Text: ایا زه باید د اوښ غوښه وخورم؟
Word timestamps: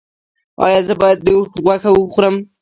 ایا 0.63 0.79
زه 0.87 0.93
باید 1.01 1.19
د 1.21 1.27
اوښ 1.37 1.49
غوښه 1.63 1.89
وخورم؟ 1.93 2.35